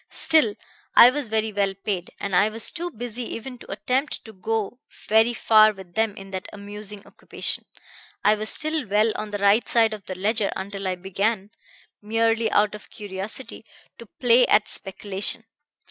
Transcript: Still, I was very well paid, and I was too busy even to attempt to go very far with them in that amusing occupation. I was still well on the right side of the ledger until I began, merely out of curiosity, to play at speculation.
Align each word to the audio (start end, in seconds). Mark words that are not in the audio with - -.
Still, 0.09 0.55
I 0.95 1.11
was 1.11 1.27
very 1.27 1.53
well 1.53 1.75
paid, 1.75 2.09
and 2.19 2.35
I 2.35 2.49
was 2.49 2.71
too 2.71 2.89
busy 2.89 3.21
even 3.35 3.59
to 3.59 3.71
attempt 3.71 4.25
to 4.25 4.33
go 4.33 4.79
very 5.07 5.31
far 5.35 5.73
with 5.73 5.93
them 5.93 6.17
in 6.17 6.31
that 6.31 6.47
amusing 6.51 7.05
occupation. 7.05 7.65
I 8.25 8.33
was 8.33 8.49
still 8.49 8.87
well 8.87 9.11
on 9.15 9.29
the 9.29 9.37
right 9.37 9.69
side 9.69 9.93
of 9.93 10.05
the 10.05 10.15
ledger 10.15 10.51
until 10.55 10.87
I 10.87 10.95
began, 10.95 11.51
merely 12.01 12.49
out 12.49 12.73
of 12.73 12.89
curiosity, 12.89 13.63
to 13.99 14.07
play 14.07 14.47
at 14.47 14.67
speculation. 14.67 15.43